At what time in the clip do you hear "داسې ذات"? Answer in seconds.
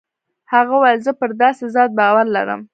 1.41-1.91